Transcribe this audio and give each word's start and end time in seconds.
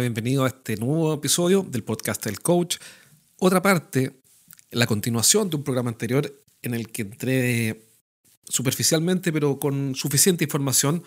Hola, 0.00 0.08
bienvenido 0.08 0.44
a 0.44 0.48
este 0.48 0.76
nuevo 0.76 1.12
episodio 1.12 1.62
del 1.62 1.84
podcast 1.84 2.24
del 2.24 2.40
coach. 2.40 2.78
Otra 3.38 3.60
parte, 3.60 4.22
la 4.70 4.86
continuación 4.86 5.50
de 5.50 5.56
un 5.56 5.62
programa 5.62 5.90
anterior 5.90 6.42
en 6.62 6.72
el 6.72 6.88
que 6.88 7.02
entré 7.02 7.82
superficialmente, 8.48 9.30
pero 9.30 9.58
con 9.60 9.94
suficiente 9.94 10.44
información 10.44 11.04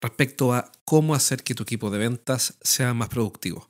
respecto 0.00 0.54
a 0.54 0.70
cómo 0.84 1.16
hacer 1.16 1.42
que 1.42 1.56
tu 1.56 1.64
equipo 1.64 1.90
de 1.90 1.98
ventas 1.98 2.54
sea 2.60 2.94
más 2.94 3.08
productivo. 3.08 3.68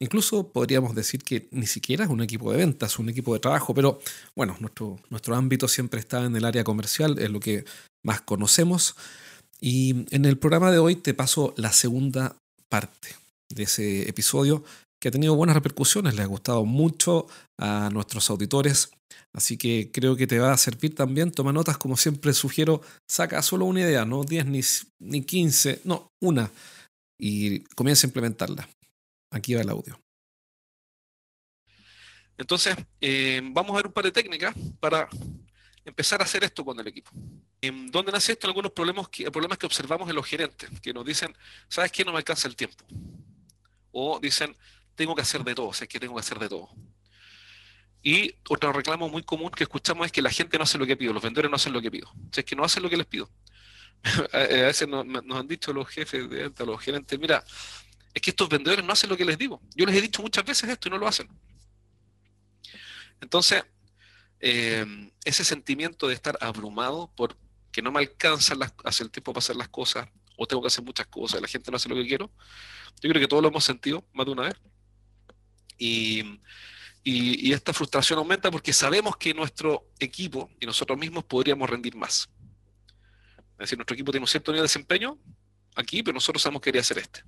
Incluso 0.00 0.50
podríamos 0.50 0.96
decir 0.96 1.22
que 1.22 1.46
ni 1.52 1.68
siquiera 1.68 2.02
es 2.02 2.10
un 2.10 2.20
equipo 2.20 2.50
de 2.50 2.58
ventas, 2.58 2.94
es 2.94 2.98
un 2.98 3.10
equipo 3.10 3.32
de 3.32 3.38
trabajo, 3.38 3.74
pero 3.74 4.00
bueno, 4.34 4.56
nuestro, 4.58 4.98
nuestro 5.08 5.36
ámbito 5.36 5.68
siempre 5.68 6.00
está 6.00 6.24
en 6.24 6.34
el 6.34 6.44
área 6.44 6.64
comercial, 6.64 7.16
es 7.20 7.30
lo 7.30 7.38
que 7.38 7.64
más 8.02 8.22
conocemos. 8.22 8.96
Y 9.60 10.04
en 10.12 10.24
el 10.24 10.36
programa 10.36 10.72
de 10.72 10.80
hoy 10.80 10.96
te 10.96 11.14
paso 11.14 11.54
la 11.56 11.72
segunda 11.72 12.34
parte 12.68 13.27
de 13.48 13.62
ese 13.62 14.08
episodio 14.08 14.64
que 15.00 15.08
ha 15.08 15.12
tenido 15.12 15.34
buenas 15.34 15.54
repercusiones, 15.54 16.14
le 16.14 16.22
ha 16.22 16.26
gustado 16.26 16.64
mucho 16.64 17.26
a 17.58 17.88
nuestros 17.90 18.28
auditores, 18.30 18.90
así 19.32 19.56
que 19.56 19.90
creo 19.92 20.16
que 20.16 20.26
te 20.26 20.38
va 20.38 20.52
a 20.52 20.56
servir 20.56 20.94
también. 20.94 21.30
Toma 21.30 21.52
notas, 21.52 21.78
como 21.78 21.96
siempre 21.96 22.32
sugiero, 22.32 22.82
saca 23.08 23.40
solo 23.42 23.66
una 23.66 23.80
idea, 23.80 24.04
no 24.04 24.24
10 24.24 24.46
ni, 24.46 24.60
ni 25.00 25.22
15, 25.22 25.82
no, 25.84 26.08
una, 26.20 26.50
y 27.18 27.60
comienza 27.74 28.06
a 28.06 28.08
implementarla. 28.08 28.68
Aquí 29.30 29.54
va 29.54 29.60
el 29.60 29.70
audio. 29.70 30.00
Entonces, 32.36 32.76
eh, 33.00 33.40
vamos 33.42 33.72
a 33.72 33.76
ver 33.76 33.86
un 33.88 33.92
par 33.92 34.04
de 34.04 34.12
técnicas 34.12 34.54
para 34.80 35.08
empezar 35.84 36.20
a 36.20 36.24
hacer 36.24 36.44
esto 36.44 36.64
con 36.64 36.78
el 36.78 36.86
equipo. 36.86 37.10
¿Dónde 37.90 38.12
nace 38.12 38.32
esto? 38.32 38.46
Algunos 38.46 38.70
problemas 38.70 39.08
problemas 39.32 39.58
que 39.58 39.66
observamos 39.66 40.08
en 40.08 40.14
los 40.14 40.26
gerentes, 40.26 40.70
que 40.80 40.92
nos 40.92 41.04
dicen, 41.04 41.34
¿sabes 41.68 41.90
qué? 41.90 42.04
No 42.04 42.12
me 42.12 42.18
alcanza 42.18 42.46
el 42.46 42.54
tiempo. 42.54 42.84
O 44.00 44.20
dicen, 44.20 44.56
tengo 44.94 45.14
que 45.16 45.22
hacer 45.22 45.42
de 45.42 45.56
todo, 45.56 45.66
o 45.66 45.72
sea, 45.72 45.88
que 45.88 45.98
tengo 45.98 46.14
que 46.14 46.20
hacer 46.20 46.38
de 46.38 46.48
todo. 46.48 46.68
Y 48.00 48.36
otro 48.48 48.72
reclamo 48.72 49.08
muy 49.08 49.24
común 49.24 49.50
que 49.50 49.64
escuchamos 49.64 50.06
es 50.06 50.12
que 50.12 50.22
la 50.22 50.30
gente 50.30 50.56
no 50.56 50.62
hace 50.62 50.78
lo 50.78 50.86
que 50.86 50.96
pido, 50.96 51.12
los 51.12 51.22
vendedores 51.22 51.50
no 51.50 51.56
hacen 51.56 51.72
lo 51.72 51.82
que 51.82 51.90
pido. 51.90 52.08
O 52.08 52.32
sea, 52.32 52.42
es 52.42 52.44
que 52.44 52.54
no 52.54 52.62
hacen 52.62 52.84
lo 52.84 52.88
que 52.88 52.96
les 52.96 53.06
pido. 53.06 53.28
a 54.32 54.38
veces 54.38 54.86
nos, 54.86 55.04
han 55.04 55.48
dicho 55.48 55.72
los 55.72 55.88
jefes 55.88 56.30
de 56.30 56.42
venta, 56.44 56.64
los 56.64 56.80
gerentes, 56.80 57.18
mira, 57.18 57.44
es 58.14 58.22
que 58.22 58.30
estos 58.30 58.48
vendedores 58.48 58.84
no 58.84 58.92
hacen 58.92 59.10
lo 59.10 59.16
que 59.16 59.24
les 59.24 59.36
digo. 59.36 59.60
Yo 59.74 59.84
les 59.84 59.96
he 59.96 60.00
dicho 60.00 60.22
muchas 60.22 60.44
veces 60.44 60.70
esto 60.70 60.86
y 60.86 60.92
no 60.92 60.98
lo 60.98 61.08
hacen. 61.08 61.28
Entonces, 63.20 63.64
eh, 64.38 65.10
ese 65.24 65.42
sentimiento 65.42 66.06
de 66.06 66.14
estar 66.14 66.38
abrumado 66.40 67.10
por 67.16 67.36
que 67.72 67.82
no 67.82 67.90
me 67.90 67.98
alcanza 67.98 68.54
hacer 68.84 69.06
el 69.06 69.10
tiempo 69.10 69.32
para 69.32 69.40
hacer 69.40 69.56
las 69.56 69.68
cosas, 69.68 70.08
o 70.36 70.46
tengo 70.46 70.62
que 70.62 70.68
hacer 70.68 70.84
muchas 70.84 71.08
cosas, 71.08 71.42
la 71.42 71.48
gente 71.48 71.70
no 71.72 71.76
hace 71.76 71.88
lo 71.88 71.96
que 71.96 72.06
quiero, 72.06 72.30
yo 73.00 73.10
creo 73.10 73.20
que 73.20 73.28
todos 73.28 73.42
lo 73.42 73.48
hemos 73.48 73.64
sentido 73.64 74.04
más 74.12 74.26
de 74.26 74.32
una 74.32 74.42
vez. 74.42 74.54
Y, 75.78 76.40
y, 77.04 77.52
esta 77.52 77.72
frustración 77.72 78.18
aumenta 78.18 78.50
porque 78.50 78.72
sabemos 78.72 79.16
que 79.16 79.32
nuestro 79.32 79.88
equipo 79.98 80.50
y 80.60 80.66
nosotros 80.66 80.98
mismos 80.98 81.24
podríamos 81.24 81.70
rendir 81.70 81.94
más. 81.94 82.28
Es 83.52 83.58
decir, 83.58 83.78
nuestro 83.78 83.94
equipo 83.94 84.10
tiene 84.10 84.24
un 84.24 84.28
cierto 84.28 84.52
nivel 84.52 84.62
de 84.62 84.68
desempeño 84.68 85.18
aquí, 85.74 86.02
pero 86.02 86.14
nosotros 86.14 86.42
sabemos 86.42 86.60
que 86.60 86.66
quería 86.66 86.80
hacer 86.80 86.98
este. 86.98 87.22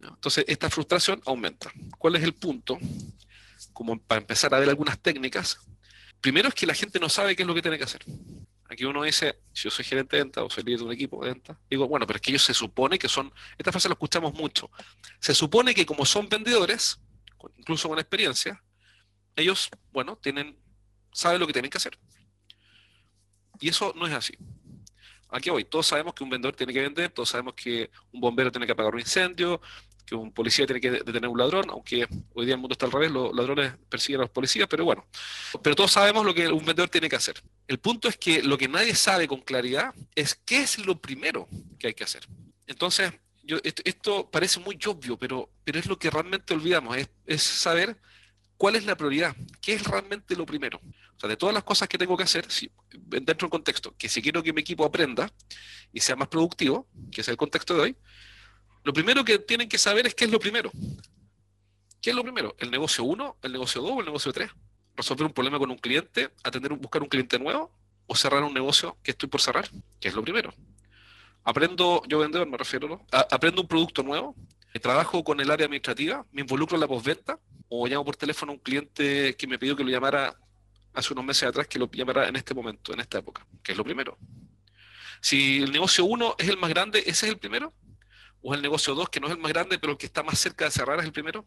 Entonces, 0.00 0.44
esta 0.48 0.70
frustración 0.70 1.20
aumenta. 1.26 1.72
¿Cuál 1.98 2.16
es 2.16 2.22
el 2.22 2.34
punto? 2.34 2.78
Como 3.72 3.98
para 3.98 4.20
empezar 4.20 4.54
a 4.54 4.58
ver 4.58 4.68
algunas 4.68 4.98
técnicas. 4.98 5.58
Primero 6.20 6.48
es 6.48 6.54
que 6.54 6.66
la 6.66 6.74
gente 6.74 6.98
no 6.98 7.08
sabe 7.08 7.36
qué 7.36 7.42
es 7.42 7.46
lo 7.46 7.54
que 7.54 7.62
tiene 7.62 7.78
que 7.78 7.84
hacer. 7.84 8.04
Aquí 8.74 8.84
uno 8.84 9.04
dice, 9.04 9.38
si 9.52 9.64
yo 9.64 9.70
soy 9.70 9.84
gerente 9.84 10.16
de 10.16 10.24
venta 10.24 10.42
o 10.42 10.50
soy 10.50 10.64
líder 10.64 10.80
de 10.80 10.84
un 10.86 10.92
equipo 10.92 11.24
de 11.24 11.32
venta, 11.32 11.56
digo, 11.70 11.86
bueno, 11.86 12.08
pero 12.08 12.16
es 12.16 12.20
que 12.20 12.32
ellos 12.32 12.42
se 12.42 12.52
supone 12.52 12.98
que 12.98 13.08
son, 13.08 13.32
esta 13.56 13.70
frase 13.70 13.88
la 13.88 13.92
escuchamos 13.92 14.34
mucho, 14.34 14.68
se 15.20 15.32
supone 15.32 15.76
que 15.76 15.86
como 15.86 16.04
son 16.04 16.28
vendedores, 16.28 16.98
incluso 17.56 17.88
con 17.88 18.00
experiencia, 18.00 18.60
ellos, 19.36 19.70
bueno, 19.92 20.16
tienen, 20.16 20.58
saben 21.12 21.38
lo 21.38 21.46
que 21.46 21.52
tienen 21.52 21.70
que 21.70 21.78
hacer. 21.78 21.96
Y 23.60 23.68
eso 23.68 23.92
no 23.94 24.08
es 24.08 24.12
así. 24.12 24.36
Aquí 25.28 25.50
hoy, 25.50 25.64
todos 25.64 25.86
sabemos 25.86 26.12
que 26.12 26.24
un 26.24 26.30
vendedor 26.30 26.56
tiene 26.56 26.72
que 26.72 26.80
vender, 26.80 27.12
todos 27.12 27.28
sabemos 27.28 27.54
que 27.54 27.92
un 28.10 28.20
bombero 28.20 28.50
tiene 28.50 28.66
que 28.66 28.72
apagar 28.72 28.92
un 28.92 29.00
incendio, 29.00 29.60
que 30.04 30.14
un 30.14 30.32
policía 30.32 30.66
tiene 30.66 30.80
que 30.80 30.90
detener 30.90 31.28
un 31.28 31.38
ladrón, 31.38 31.66
aunque 31.70 32.06
hoy 32.34 32.46
día 32.46 32.54
el 32.54 32.60
mundo 32.60 32.72
está 32.72 32.86
al 32.86 32.92
revés, 32.92 33.10
los 33.10 33.34
ladrones 33.34 33.72
persiguen 33.88 34.20
a 34.20 34.24
los 34.24 34.30
policías, 34.30 34.68
pero 34.68 34.84
bueno, 34.84 35.06
pero 35.62 35.74
todos 35.74 35.92
sabemos 35.92 36.24
lo 36.24 36.34
que 36.34 36.48
un 36.48 36.64
vendedor 36.64 36.88
tiene 36.88 37.08
que 37.08 37.16
hacer. 37.16 37.42
El 37.66 37.78
punto 37.78 38.08
es 38.08 38.16
que 38.16 38.42
lo 38.42 38.58
que 38.58 38.68
nadie 38.68 38.94
sabe 38.94 39.26
con 39.26 39.40
claridad 39.40 39.94
es 40.14 40.34
qué 40.34 40.62
es 40.62 40.84
lo 40.84 40.98
primero 40.98 41.48
que 41.78 41.88
hay 41.88 41.94
que 41.94 42.04
hacer. 42.04 42.26
Entonces, 42.66 43.12
yo, 43.42 43.58
esto, 43.62 44.30
parece 44.30 44.60
muy 44.60 44.78
obvio, 44.86 45.18
pero, 45.18 45.50
pero 45.64 45.78
es 45.78 45.86
lo 45.86 45.98
que 45.98 46.10
realmente 46.10 46.54
olvidamos, 46.54 46.96
es, 46.96 47.10
es 47.26 47.42
saber 47.42 47.96
cuál 48.56 48.76
es 48.76 48.84
la 48.86 48.96
prioridad, 48.96 49.36
qué 49.60 49.74
es 49.74 49.84
realmente 49.84 50.36
lo 50.36 50.46
primero. 50.46 50.80
O 51.16 51.20
sea, 51.20 51.28
de 51.28 51.36
todas 51.36 51.54
las 51.54 51.64
cosas 51.64 51.88
que 51.88 51.98
tengo 51.98 52.16
que 52.16 52.24
hacer, 52.24 52.50
si, 52.50 52.70
dentro 52.90 53.46
del 53.46 53.50
contexto, 53.50 53.94
que 53.96 54.08
si 54.08 54.22
quiero 54.22 54.42
que 54.42 54.52
mi 54.52 54.60
equipo 54.60 54.84
aprenda 54.84 55.30
y 55.92 56.00
sea 56.00 56.16
más 56.16 56.28
productivo, 56.28 56.88
que 57.10 57.20
es 57.20 57.28
el 57.28 57.36
contexto 57.36 57.74
de 57.74 57.80
hoy, 57.80 57.96
lo 58.84 58.92
primero 58.92 59.24
que 59.24 59.38
tienen 59.38 59.68
que 59.68 59.78
saber 59.78 60.06
es 60.06 60.14
qué 60.14 60.26
es 60.26 60.30
lo 60.30 60.38
primero. 60.38 60.70
¿Qué 62.00 62.10
es 62.10 62.16
lo 62.16 62.22
primero? 62.22 62.54
¿El 62.58 62.70
negocio 62.70 63.02
1, 63.02 63.38
el 63.42 63.52
negocio 63.52 63.80
2 63.80 63.90
o 63.90 64.00
el 64.00 64.06
negocio 64.06 64.32
3? 64.32 64.50
¿Resolver 64.96 65.26
un 65.26 65.32
problema 65.32 65.58
con 65.58 65.70
un 65.70 65.78
cliente, 65.78 66.30
atender, 66.44 66.72
buscar 66.74 67.02
un 67.02 67.08
cliente 67.08 67.38
nuevo 67.38 67.72
o 68.06 68.14
cerrar 68.14 68.44
un 68.44 68.52
negocio 68.52 68.96
que 69.02 69.12
estoy 69.12 69.28
por 69.28 69.40
cerrar? 69.40 69.68
¿Qué 69.98 70.08
es 70.08 70.14
lo 70.14 70.22
primero? 70.22 70.54
Aprendo, 71.42 72.02
yo 72.06 72.18
vendedor 72.18 72.46
me 72.46 72.58
refiero, 72.58 72.88
¿no? 72.88 73.06
aprendo 73.10 73.62
un 73.62 73.68
producto 73.68 74.02
nuevo, 74.02 74.36
trabajo 74.80 75.22
con 75.24 75.40
el 75.40 75.50
área 75.50 75.66
administrativa, 75.66 76.26
me 76.32 76.42
involucro 76.42 76.76
en 76.76 76.80
la 76.80 76.88
postventa 76.88 77.38
o 77.68 77.86
llamo 77.86 78.04
por 78.04 78.16
teléfono 78.16 78.52
a 78.52 78.54
un 78.54 78.60
cliente 78.60 79.34
que 79.36 79.46
me 79.46 79.58
pidió 79.58 79.76
que 79.76 79.84
lo 79.84 79.90
llamara 79.90 80.36
hace 80.92 81.12
unos 81.12 81.24
meses 81.24 81.48
atrás, 81.48 81.66
que 81.66 81.78
lo 81.78 81.90
llamara 81.90 82.28
en 82.28 82.36
este 82.36 82.54
momento, 82.54 82.92
en 82.92 83.00
esta 83.00 83.18
época, 83.18 83.46
¿Qué 83.62 83.72
es 83.72 83.78
lo 83.78 83.84
primero. 83.84 84.18
Si 85.20 85.62
el 85.62 85.72
negocio 85.72 86.04
1 86.04 86.36
es 86.38 86.48
el 86.48 86.58
más 86.58 86.70
grande, 86.70 87.00
ese 87.00 87.26
es 87.26 87.32
el 87.32 87.38
primero. 87.38 87.72
¿O 88.46 88.52
el 88.52 88.60
negocio 88.60 88.94
2, 88.94 89.08
que 89.08 89.20
no 89.20 89.26
es 89.26 89.32
el 89.32 89.38
más 89.38 89.50
grande, 89.50 89.78
pero 89.78 89.92
el 89.94 89.98
que 89.98 90.04
está 90.04 90.22
más 90.22 90.38
cerca 90.38 90.66
de 90.66 90.70
cerrar 90.70 90.98
es 90.98 91.06
el 91.06 91.12
primero? 91.12 91.46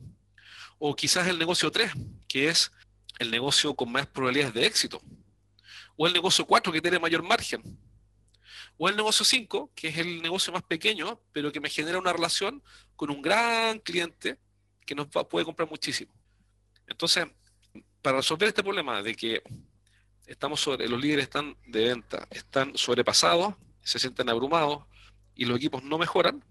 ¿O 0.80 0.96
quizás 0.96 1.28
el 1.28 1.38
negocio 1.38 1.70
3, 1.70 1.92
que 2.28 2.48
es 2.48 2.72
el 3.20 3.30
negocio 3.30 3.76
con 3.76 3.92
más 3.92 4.08
probabilidades 4.08 4.56
de 4.56 4.66
éxito? 4.66 5.00
¿O 5.96 6.08
el 6.08 6.14
negocio 6.14 6.48
4, 6.48 6.74
que 6.74 6.82
tiene 6.82 6.98
mayor 6.98 7.22
margen? 7.22 7.62
¿O 8.80 8.90
el 8.90 8.96
negocio 8.96 9.24
5, 9.24 9.74
que 9.76 9.90
es 9.90 9.98
el 10.00 10.24
negocio 10.24 10.52
más 10.52 10.64
pequeño, 10.64 11.22
pero 11.32 11.52
que 11.52 11.60
me 11.60 11.70
genera 11.70 12.00
una 12.00 12.14
relación 12.14 12.64
con 12.96 13.12
un 13.12 13.22
gran 13.22 13.78
cliente 13.78 14.40
que 14.84 14.96
nos 14.96 15.06
puede 15.30 15.46
comprar 15.46 15.70
muchísimo? 15.70 16.12
Entonces, 16.88 17.28
para 18.02 18.18
resolver 18.18 18.48
este 18.48 18.64
problema 18.64 19.04
de 19.04 19.14
que 19.14 19.44
estamos 20.26 20.60
sobre, 20.62 20.90
los 20.90 21.00
líderes 21.00 21.26
están 21.26 21.56
de 21.68 21.90
venta, 21.90 22.28
están 22.32 22.76
sobrepasados, 22.76 23.54
se 23.84 24.00
sienten 24.00 24.30
abrumados 24.30 24.84
y 25.36 25.46
los 25.46 25.58
equipos 25.58 25.84
no 25.84 26.00
mejoran, 26.00 26.44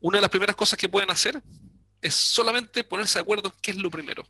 una 0.00 0.18
de 0.18 0.22
las 0.22 0.30
primeras 0.30 0.56
cosas 0.56 0.78
que 0.78 0.88
pueden 0.88 1.10
hacer 1.10 1.42
es 2.00 2.14
solamente 2.14 2.84
ponerse 2.84 3.18
de 3.18 3.22
acuerdo 3.22 3.48
en 3.48 3.60
qué 3.60 3.70
es 3.72 3.76
lo 3.76 3.90
primero. 3.90 4.26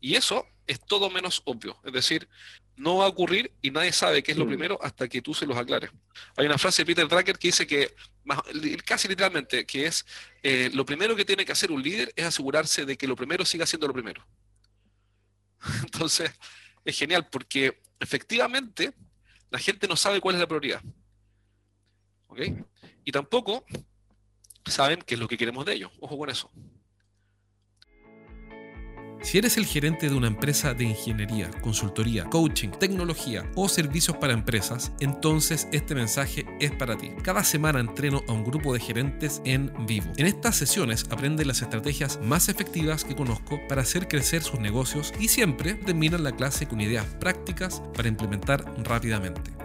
Y 0.00 0.16
eso 0.16 0.46
es 0.66 0.80
todo 0.80 1.10
menos 1.10 1.42
obvio. 1.44 1.78
Es 1.84 1.92
decir, 1.92 2.28
no 2.76 2.96
va 2.96 3.04
a 3.04 3.08
ocurrir 3.08 3.52
y 3.62 3.70
nadie 3.70 3.92
sabe 3.92 4.22
qué 4.22 4.32
es 4.32 4.38
lo 4.38 4.46
mm. 4.46 4.48
primero 4.48 4.78
hasta 4.82 5.08
que 5.08 5.22
tú 5.22 5.34
se 5.34 5.46
los 5.46 5.56
aclares. 5.56 5.90
Hay 6.36 6.46
una 6.46 6.58
frase 6.58 6.82
de 6.82 6.86
Peter 6.86 7.06
Drucker 7.06 7.38
que 7.38 7.48
dice 7.48 7.66
que, 7.66 7.94
casi 8.84 9.06
literalmente, 9.06 9.64
que 9.66 9.86
es 9.86 10.04
eh, 10.42 10.70
lo 10.74 10.84
primero 10.84 11.14
que 11.14 11.24
tiene 11.24 11.44
que 11.44 11.52
hacer 11.52 11.70
un 11.70 11.82
líder 11.82 12.12
es 12.16 12.24
asegurarse 12.24 12.84
de 12.84 12.96
que 12.96 13.06
lo 13.06 13.14
primero 13.14 13.44
siga 13.44 13.66
siendo 13.66 13.86
lo 13.86 13.92
primero. 13.92 14.26
Entonces, 15.84 16.32
es 16.84 16.98
genial 16.98 17.28
porque 17.30 17.80
efectivamente 18.00 18.92
la 19.50 19.58
gente 19.58 19.86
no 19.86 19.96
sabe 19.96 20.20
cuál 20.20 20.34
es 20.34 20.40
la 20.40 20.48
prioridad. 20.48 20.82
¿Ok? 22.26 22.40
Y 23.04 23.12
tampoco 23.12 23.64
saben 24.70 25.00
qué 25.04 25.14
es 25.14 25.20
lo 25.20 25.28
que 25.28 25.36
queremos 25.36 25.64
de 25.66 25.74
ellos. 25.74 25.90
Ojo 26.00 26.16
con 26.18 26.30
eso. 26.30 26.50
Si 29.22 29.38
eres 29.38 29.56
el 29.56 29.66
gerente 29.66 30.08
de 30.08 30.16
una 30.16 30.26
empresa 30.26 30.74
de 30.74 30.82
ingeniería, 30.82 31.48
consultoría, 31.60 32.24
coaching, 32.24 32.70
tecnología 32.70 33.48
o 33.54 33.68
servicios 33.68 34.16
para 34.16 34.32
empresas, 34.32 34.92
entonces 34.98 35.68
este 35.70 35.94
mensaje 35.94 36.44
es 36.58 36.72
para 36.72 36.98
ti. 36.98 37.12
Cada 37.22 37.44
semana 37.44 37.78
entreno 37.78 38.22
a 38.26 38.32
un 38.32 38.42
grupo 38.42 38.74
de 38.74 38.80
gerentes 38.80 39.40
en 39.44 39.72
vivo. 39.86 40.10
En 40.16 40.26
estas 40.26 40.56
sesiones 40.56 41.06
aprenden 41.08 41.46
las 41.46 41.62
estrategias 41.62 42.18
más 42.20 42.48
efectivas 42.48 43.04
que 43.04 43.14
conozco 43.14 43.60
para 43.68 43.82
hacer 43.82 44.08
crecer 44.08 44.42
sus 44.42 44.58
negocios 44.58 45.12
y 45.20 45.28
siempre 45.28 45.74
terminan 45.74 46.24
la 46.24 46.32
clase 46.32 46.66
con 46.66 46.80
ideas 46.80 47.06
prácticas 47.20 47.80
para 47.94 48.08
implementar 48.08 48.64
rápidamente. 48.82 49.61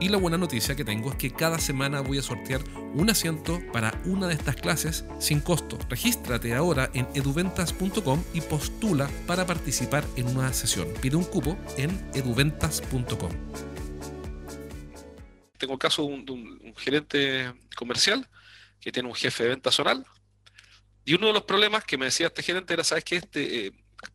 Y 0.00 0.08
la 0.08 0.16
buena 0.16 0.38
noticia 0.38 0.74
que 0.74 0.84
tengo 0.84 1.10
es 1.10 1.16
que 1.16 1.30
cada 1.30 1.58
semana 1.58 2.00
voy 2.00 2.16
a 2.16 2.22
sortear 2.22 2.62
un 2.94 3.10
asiento 3.10 3.60
para 3.70 4.00
una 4.06 4.28
de 4.28 4.34
estas 4.34 4.56
clases 4.56 5.04
sin 5.18 5.40
costo. 5.40 5.78
Regístrate 5.90 6.54
ahora 6.54 6.90
en 6.94 7.06
eduventas.com 7.14 8.24
y 8.32 8.40
postula 8.40 9.10
para 9.26 9.44
participar 9.44 10.02
en 10.16 10.28
una 10.28 10.54
sesión. 10.54 10.88
Pide 11.02 11.16
un 11.16 11.24
cupo 11.24 11.58
en 11.76 11.90
eduventas.com. 12.14 13.30
Tengo 15.58 15.74
el 15.74 15.78
caso 15.78 16.06
de 16.06 16.32
un, 16.32 16.74
gerente 16.78 17.52
comercial 17.76 18.26
que 18.80 18.90
tiene 18.90 19.06
un 19.06 19.14
jefe 19.14 19.42
de 19.42 19.50
venta 19.50 19.70
zonal 19.70 20.06
Y 21.04 21.12
uno 21.12 21.26
de 21.26 21.34
los 21.34 21.42
problemas 21.42 21.84
que 21.84 21.98
me 21.98 22.06
decía 22.06 22.28
este 22.28 22.42
gerente 22.42 22.72
era, 22.72 22.84
¿sabes 22.84 23.04
qué? 23.04 23.16
Este, 23.16 23.66
eh, 23.66 23.72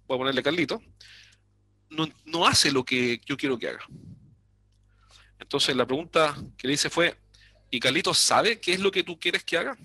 voy 0.08 0.16
a 0.16 0.18
ponerle 0.18 0.42
Carlito, 0.42 0.82
no, 1.92 2.08
no 2.26 2.48
hace 2.48 2.72
lo 2.72 2.84
que 2.84 3.22
yo 3.24 3.38
quiero 3.38 3.60
que 3.60 3.68
haga. 3.68 3.86
Entonces 5.46 5.76
la 5.76 5.86
pregunta 5.86 6.36
que 6.58 6.68
le 6.68 6.74
hice 6.74 6.90
fue, 6.90 7.16
¿y 7.70 7.80
Carlito 7.80 8.16
sabe 8.16 8.60
qué 8.60 8.74
es 8.74 8.80
lo 8.80 8.90
que 8.90 9.04
tú 9.04 9.20
quieres 9.20 9.44
que 9.44 9.60
haga? 9.60 9.78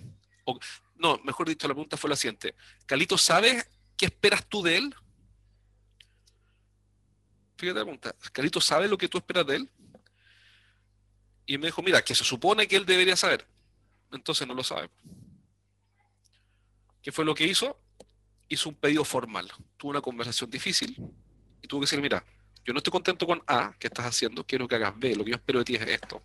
No, 0.96 1.20
mejor 1.22 1.46
dicho, 1.46 1.68
la 1.68 1.74
pregunta 1.74 1.98
fue 1.98 2.08
la 2.08 2.16
siguiente. 2.16 2.54
¿Carlito 2.86 3.18
sabe 3.18 3.62
qué 3.94 4.06
esperas 4.06 4.46
tú 4.46 4.62
de 4.62 4.78
él? 4.78 4.94
Fíjate 7.58 7.78
la 7.78 7.84
pregunta. 7.84 8.16
¿Carlito 8.32 8.58
sabe 8.58 8.88
lo 8.88 8.96
que 8.96 9.06
tú 9.06 9.18
esperas 9.18 9.46
de 9.46 9.56
él? 9.56 9.70
Y 11.44 11.58
me 11.58 11.66
dijo, 11.66 11.82
mira, 11.82 12.02
que 12.02 12.14
se 12.14 12.24
supone 12.24 12.66
que 12.66 12.76
él 12.76 12.86
debería 12.86 13.14
saber. 13.14 13.46
Entonces 14.12 14.48
no 14.48 14.54
lo 14.54 14.64
sabe. 14.64 14.88
¿Qué 17.02 17.12
fue 17.12 17.26
lo 17.26 17.34
que 17.34 17.44
hizo? 17.46 17.78
Hizo 18.48 18.70
un 18.70 18.76
pedido 18.76 19.04
formal. 19.04 19.52
Tuvo 19.76 19.90
una 19.90 20.00
conversación 20.00 20.48
difícil 20.48 20.96
y 21.60 21.68
tuvo 21.68 21.80
que 21.80 21.84
decir, 21.84 22.00
mira, 22.00 22.24
yo 22.70 22.75
no 22.75 22.78
estoy 22.78 22.93
contento 22.93 23.26
con 23.26 23.43
A, 23.49 23.75
que 23.81 23.88
estás 23.88 24.06
haciendo, 24.06 24.46
quiero 24.46 24.69
que 24.69 24.76
hagas 24.76 24.96
B. 24.96 25.17
Lo 25.17 25.25
que 25.25 25.32
yo 25.32 25.37
espero 25.38 25.58
de 25.58 25.64
ti 25.64 25.75
es 25.75 25.82
esto. 25.88 26.22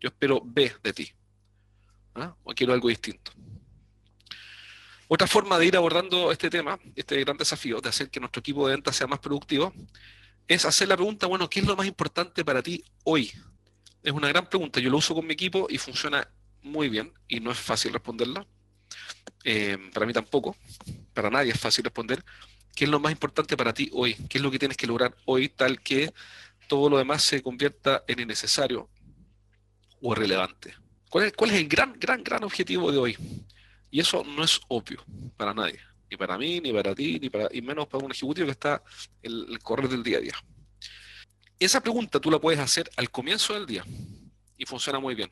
Yo 0.00 0.08
espero 0.08 0.42
B 0.44 0.74
de 0.82 0.92
ti. 0.92 1.12
¿Ah? 2.16 2.34
O 2.42 2.52
quiero 2.52 2.72
algo 2.72 2.88
distinto. 2.88 3.30
Otra 5.06 5.28
forma 5.28 5.56
de 5.56 5.66
ir 5.66 5.76
abordando 5.76 6.32
este 6.32 6.50
tema, 6.50 6.76
este 6.96 7.20
gran 7.20 7.36
desafío 7.36 7.80
de 7.80 7.88
hacer 7.88 8.10
que 8.10 8.18
nuestro 8.18 8.40
equipo 8.40 8.66
de 8.66 8.74
ventas 8.74 8.96
sea 8.96 9.06
más 9.06 9.20
productivo, 9.20 9.72
es 10.48 10.64
hacer 10.64 10.88
la 10.88 10.96
pregunta, 10.96 11.28
bueno, 11.28 11.48
¿qué 11.48 11.60
es 11.60 11.66
lo 11.66 11.76
más 11.76 11.86
importante 11.86 12.44
para 12.44 12.60
ti 12.60 12.82
hoy? 13.04 13.30
Es 14.02 14.10
una 14.10 14.26
gran 14.26 14.48
pregunta. 14.48 14.80
Yo 14.80 14.90
lo 14.90 14.96
uso 14.96 15.14
con 15.14 15.24
mi 15.24 15.34
equipo 15.34 15.68
y 15.70 15.78
funciona 15.78 16.28
muy 16.62 16.88
bien 16.88 17.12
y 17.28 17.38
no 17.38 17.52
es 17.52 17.58
fácil 17.58 17.92
responderla. 17.92 18.44
Eh, 19.44 19.78
para 19.92 20.04
mí 20.04 20.12
tampoco. 20.12 20.56
Para 21.12 21.30
nadie 21.30 21.52
es 21.52 21.60
fácil 21.60 21.84
responder. 21.84 22.24
¿Qué 22.74 22.84
es 22.84 22.90
lo 22.90 22.98
más 22.98 23.12
importante 23.12 23.56
para 23.56 23.72
ti 23.72 23.90
hoy? 23.92 24.14
¿Qué 24.28 24.38
es 24.38 24.42
lo 24.42 24.50
que 24.50 24.58
tienes 24.58 24.76
que 24.76 24.86
lograr 24.86 25.14
hoy 25.26 25.48
tal 25.48 25.80
que 25.80 26.12
todo 26.68 26.90
lo 26.90 26.98
demás 26.98 27.22
se 27.22 27.42
convierta 27.42 28.04
en 28.08 28.20
innecesario 28.20 28.88
o 30.00 30.12
irrelevante? 30.12 30.74
¿Cuál 31.08 31.32
es, 31.50 31.52
el 31.52 31.68
gran, 31.68 31.94
gran, 31.98 32.24
gran 32.24 32.42
objetivo 32.42 32.90
de 32.90 32.98
hoy? 32.98 33.16
Y 33.90 34.00
eso 34.00 34.24
no 34.24 34.42
es 34.42 34.60
obvio 34.66 35.04
para 35.36 35.54
nadie, 35.54 35.78
ni 36.10 36.16
para 36.16 36.36
mí, 36.36 36.60
ni 36.60 36.72
para 36.72 36.92
ti, 36.92 37.20
ni 37.20 37.30
para, 37.30 37.48
y 37.52 37.62
menos 37.62 37.86
para 37.86 38.04
un 38.04 38.10
ejecutivo 38.10 38.46
que 38.46 38.50
está 38.50 38.82
en 39.22 39.32
el 39.32 39.58
correr 39.60 39.88
del 39.88 40.02
día 40.02 40.18
a 40.18 40.20
día. 40.20 40.34
Esa 41.60 41.80
pregunta 41.80 42.18
tú 42.18 42.32
la 42.32 42.40
puedes 42.40 42.58
hacer 42.58 42.90
al 42.96 43.10
comienzo 43.12 43.54
del 43.54 43.66
día 43.66 43.84
y 44.56 44.66
funciona 44.66 44.98
muy 44.98 45.14
bien. 45.14 45.30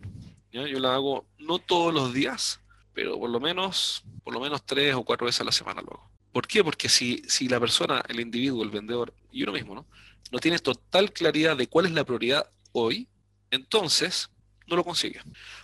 Yo 0.53 0.63
la 0.79 0.95
hago 0.95 1.27
no 1.39 1.59
todos 1.59 1.93
los 1.93 2.15
días, 2.15 2.61
pero 2.93 3.19
por 3.19 3.31
lo 3.31 3.41
menos, 3.41 4.05
por 4.23 4.33
lo 4.33 4.39
menos 4.39 4.65
tres 4.65 4.95
o 4.95 5.03
cuatro 5.03 5.27
veces 5.27 5.41
a 5.41 5.45
la 5.45 5.53
semana 5.53 5.83
lo 5.83 5.95
hago. 5.95 6.12
¿Por 6.33 6.47
qué? 6.47 6.65
Porque 6.65 6.89
si, 6.89 7.23
si 7.29 7.49
la 7.49 7.61
persona, 7.61 8.03
el 8.09 8.21
individuo, 8.21 8.63
el 8.63 8.71
vendedor 8.71 9.13
y 9.31 9.43
uno 9.43 9.53
mismo, 9.53 9.75
¿no? 9.75 9.87
no 10.33 10.39
tiene 10.39 10.59
total 10.59 11.13
claridad 11.13 11.57
de 11.57 11.69
cuál 11.69 11.87
es 11.87 11.93
la 11.93 12.05
prioridad 12.05 12.51
hoy, 12.73 13.07
entonces 13.51 14.31
no 14.67 14.77
lo 14.77 14.83
consigue. 14.83 15.21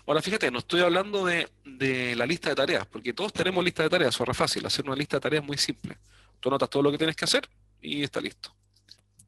Ahora 0.06 0.20
fíjate, 0.20 0.50
no 0.50 0.58
estoy 0.58 0.82
hablando 0.82 1.24
de, 1.24 1.48
la 2.14 2.26
lista 2.26 2.50
de 2.50 2.54
tareas, 2.54 2.86
porque 2.86 3.14
todos 3.14 3.32
tenemos 3.32 3.64
lista 3.64 3.82
de 3.82 3.88
tareas, 3.88 4.14
eso 4.14 4.24
es 4.30 4.36
fácil, 4.36 4.66
hacer 4.66 4.84
una 4.84 4.94
lista 4.94 5.16
de 5.16 5.22
tareas 5.22 5.42
muy 5.42 5.56
simple. 5.56 5.96
Tú 6.38 6.50
anotas 6.50 6.68
todo 6.68 6.82
lo 6.82 6.92
que 6.92 6.98
tienes 6.98 7.16
que 7.16 7.24
hacer 7.24 7.48
y 7.80 8.02
está 8.02 8.20
listo. 8.20 8.54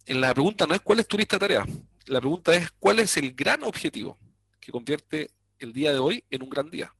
En 0.04 0.20
la 0.20 0.34
pregunta 0.34 0.66
no 0.66 0.74
es 0.74 0.82
cuál 0.82 1.00
es 1.00 1.08
tu 1.08 1.16
lista 1.16 1.36
de 1.36 1.40
tareas, 1.40 1.66
la 2.06 2.20
pregunta 2.20 2.54
es 2.54 2.70
cuál 2.78 2.98
es 2.98 3.16
el 3.16 3.32
gran 3.32 3.62
objetivo 3.62 4.18
que 4.60 4.70
convierte 4.70 5.30
el 5.58 5.72
día 5.72 5.92
de 5.92 6.00
hoy 6.00 6.22
en 6.30 6.42
un 6.42 6.50
gran 6.50 6.68
día 6.68 6.92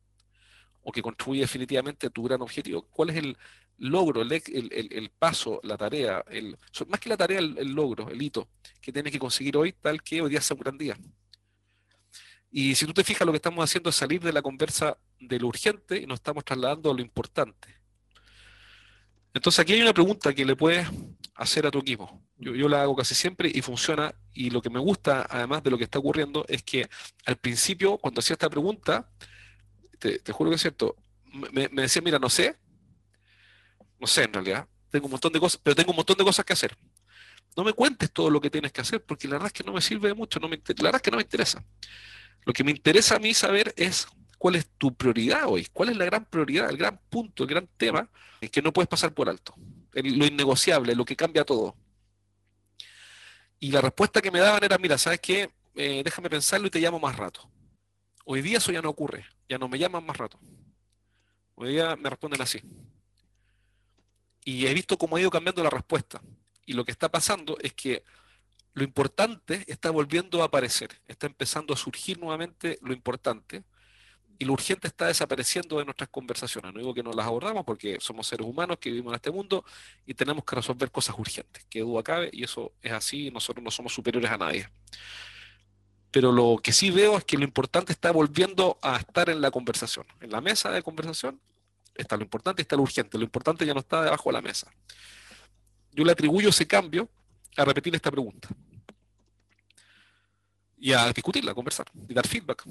o 0.83 0.93
que 0.93 1.03
construye 1.03 1.43
definitivamente 1.43 2.09
tu 2.09 2.23
gran 2.23 2.41
objetivo. 2.41 2.83
¿Cuál 2.91 3.11
es 3.11 3.17
el 3.17 3.37
logro, 3.81 4.23
el, 4.23 5.11
paso, 5.19 5.59
la 5.62 5.77
tarea, 5.77 6.23
el, 6.29 6.56
más 6.88 7.00
que 7.00 7.09
la 7.09 7.17
tarea, 7.17 7.38
el, 7.38 7.73
logro, 7.73 8.11
el 8.11 8.21
hito 8.21 8.49
que 8.81 8.93
tienes 8.93 9.11
que 9.11 9.19
conseguir 9.19 9.56
hoy 9.56 9.73
tal 9.73 10.03
que 10.03 10.21
hoy 10.21 10.31
día 10.31 10.41
sea 10.41 10.55
un 10.55 10.61
gran 10.61 10.79
día? 10.79 10.97
Y 12.53 12.75
si 12.75 12.85
tú 12.85 12.93
te 12.93 13.05
fijas, 13.05 13.25
lo 13.25 13.32
que 13.32 13.37
estamos 13.37 13.65
haciendo 13.65 13.91
es 13.91 13.97
salir 13.97 14.21
de 14.21 14.32
la 14.32 14.43
conversa 14.43 14.99
de 15.19 15.38
lo 15.38 15.47
urgente 15.49 15.99
y 15.99 16.06
nos 16.06 16.17
estamos 16.17 16.44
trasladando 16.44 16.91
a 16.91 16.94
lo 16.94 17.00
importante. 17.00 17.81
Entonces 19.32 19.61
aquí 19.61 19.73
hay 19.73 19.82
una 19.82 19.94
pregunta 19.94 20.35
que 20.35 20.44
le 20.44 20.56
puedes 20.56 20.87
hacer 21.37 21.67
a 21.67 21.71
tu 21.71 21.79
equipo. 21.79 22.21
Yo, 22.37 22.69
la 22.69 22.82
hago 22.82 22.97
casi 22.97 23.15
siempre 23.15 23.50
y 23.53 23.62
funciona. 23.62 24.15
Y 24.35 24.50
lo 24.50 24.61
que 24.61 24.71
me 24.71 24.81
gusta, 24.81 25.27
además 25.31 25.62
de 25.62 25.71
lo 25.71 25.79
que 25.79 25.85
está 25.85 25.99
ocurriendo, 25.99 26.44
es 26.49 26.62
que 26.62 26.88
al 27.25 27.37
principio, 27.37 27.99
cuando 27.99 28.19
hacía 28.19 28.35
esta 28.35 28.50
pregunta, 28.50 29.09
te, 29.99 30.21
juro 30.32 30.50
que 30.50 30.56
es 30.56 30.62
cierto, 30.62 30.97
me, 31.53 31.69
me, 31.69 31.82
decía, 31.82 32.03
mira, 32.03 32.19
no 32.19 32.29
sé, 32.29 32.56
no 34.00 34.06
sé 34.06 34.25
en 34.25 34.32
realidad, 34.32 34.67
tengo 34.91 35.06
un 35.06 35.12
montón 35.12 35.32
de 35.32 35.41
cosas, 35.41 35.61
pero 35.62 35.76
tengo 35.76 35.91
un 35.91 35.97
montón 35.97 36.17
de 36.17 36.25
cosas 36.25 36.44
que 36.44 36.52
hacer. 36.52 36.76
No 37.56 37.64
me 37.64 37.73
cuentes 37.73 38.11
todo 38.12 38.31
lo 38.31 38.41
que 38.41 38.50
tienes 38.50 38.73
que 38.73 38.81
hacer, 38.81 39.05
porque 39.05 39.29
la 39.29 39.35
verdad 39.35 39.49
es 39.49 39.52
que 39.52 39.64
no 39.64 39.73
me 39.73 39.81
sirve 39.81 40.08
de 40.08 40.14
mucho, 40.14 40.41
no 40.41 40.49
me, 40.49 40.56
la 40.56 40.85
verdad 40.85 40.97
es 40.97 41.02
que 41.02 41.11
no 41.11 41.17
me 41.17 41.23
interesa. 41.23 41.64
Lo 42.44 42.52
que 42.52 42.64
me 42.64 42.70
interesa 42.70 43.17
a 43.17 43.19
mí 43.19 43.35
saber 43.35 43.75
es 43.76 44.06
cuál 44.38 44.56
es 44.56 44.69
tu 44.79 44.94
prioridad 44.94 45.43
hoy, 45.47 45.67
cuál 45.73 45.91
es 45.91 45.97
la 45.97 46.05
gran 46.06 46.25
prioridad, 46.25 46.70
el 46.70 46.76
gran 46.76 46.99
punto, 47.11 47.43
el 47.43 47.50
gran 47.50 47.69
tema 47.76 48.08
que 48.50 48.62
no 48.62 48.73
puedes 48.73 48.88
pasar 48.88 49.12
por 49.12 49.29
alto, 49.29 49.55
lo 49.93 50.26
innegociable, 50.26 50.94
lo 50.94 51.05
que 51.05 51.17
cambia 51.17 51.44
todo. 51.44 51.76
Y 53.58 53.70
la 53.70 53.82
respuesta 53.82 54.23
que 54.23 54.31
me 54.31 54.38
daban 54.41 54.64
era, 54.64 54.79
mira, 54.79 54.96
¿sabes 54.96 55.20
qué? 55.20 55.50
Eh, 55.75 56.03
déjame 56.03 56.31
pensarlo 56.31 56.67
y 56.67 56.70
te 56.70 56.81
llamo 56.81 56.99
más 56.99 57.17
rato. 57.17 57.50
Hoy 58.25 58.41
día 58.41 58.58
eso 58.58 58.73
ya 58.73 58.81
no 58.81 58.88
ocurre, 58.88 59.26
ya 59.49 59.58
no 59.58 59.69
me 59.69 59.79
llaman 59.79 60.06
más 60.06 60.17
rato. 60.17 60.41
Hoy 61.56 61.73
día 61.73 61.94
me 61.96 62.08
responden 62.08 62.41
así. 62.41 62.62
Y 64.45 64.67
he 64.67 64.75
visto 64.75 64.97
cómo 64.97 65.17
ha 65.17 65.21
ido 65.21 65.31
cambiando 65.31 65.63
la 65.63 65.71
respuesta. 65.71 66.21
Y 66.67 66.73
lo 66.73 66.85
que 66.85 66.93
está 66.93 67.09
pasando 67.09 67.57
es 67.61 67.73
que 67.75 68.05
lo 68.75 68.85
importante 68.85 69.65
está 69.67 69.91
volviendo 69.91 70.43
a 70.43 70.47
aparecer, 70.47 70.91
está 71.09 71.27
empezando 71.27 71.75
a 71.75 71.77
surgir 71.77 72.19
nuevamente 72.19 72.79
lo 72.83 72.93
importante 72.93 73.65
y 74.39 74.47
lo 74.47 74.55
urgente 74.55 74.89
está 74.89 75.07
desapareciendo 75.07 75.79
de 75.79 75.85
nuestras 75.85 76.09
conversaciones. 76.09 76.73
No 76.73 76.79
digo 76.79 76.95
que 76.95 77.03
no 77.03 77.13
las 77.13 77.27
abordamos 77.27 77.65
porque 77.65 77.99
somos 78.01 78.27
seres 78.27 78.47
humanos 78.47 78.79
que 78.79 78.89
vivimos 78.89 79.13
en 79.13 79.17
este 79.17 79.31
mundo 79.31 79.65
y 80.07 80.15
tenemos 80.15 80.45
que 80.45 80.57
resolver 80.57 80.91
cosas 80.91 81.19
urgentes, 81.19 81.67
que 81.69 81.81
duda 81.81 82.03
cabe, 82.03 82.31
y 82.33 82.45
eso 82.45 82.73
es 82.81 82.93
así, 82.93 83.31
nosotros 83.31 83.63
no 83.63 83.71
somos 83.71 83.93
superiores 83.93 84.31
a 84.31 84.39
nadie. 84.39 84.67
Pero 86.11 86.32
lo 86.32 86.59
que 86.63 86.73
sí 86.73 86.91
veo 86.91 87.19
es 87.19 87.25
que 87.25 87.37
lo 87.37 87.44
importante 87.44 87.93
está 87.93 88.13
volviendo 88.13 88.79
a 88.81 88.97
estar 88.97 89.29
en 89.29 89.43
la 89.43 89.51
conversación. 89.51 90.06
En 90.20 90.31
la 90.31 90.41
mesa 90.41 90.70
de 90.70 90.82
conversación 90.82 91.39
está 91.94 92.17
lo 92.17 92.23
importante 92.23 92.63
está 92.63 92.77
lo 92.77 92.82
urgente. 92.82 93.19
Lo 93.19 93.25
importante 93.25 93.67
ya 93.67 93.75
no 93.75 93.81
está 93.81 94.03
debajo 94.03 94.31
de 94.31 94.35
la 94.35 94.43
mesa. 94.43 94.73
Yo 95.93 96.05
le 96.05 96.13
atribuyo 96.13 96.49
ese 96.49 96.67
cambio 96.67 97.09
a 97.56 97.65
repetir 97.65 97.94
esta 97.94 98.11
pregunta. 98.11 98.49
Y 100.79 100.93
a 100.93 101.13
discutirla, 101.13 101.53
a 101.53 101.55
conversar 101.55 101.87
y 102.09 102.15
dar 102.15 102.27
feedback. 102.27 102.65